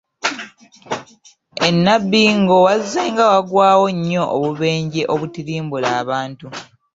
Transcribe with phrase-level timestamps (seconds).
[1.67, 6.47] E Nnabbingo wazzenga wagwawo nnyo obubenje obutirimbula abantu.